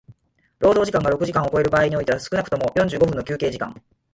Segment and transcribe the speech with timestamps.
[0.57, 3.79] 労働時間が六時間を超える場合においては少くとも四十五分の休憩時間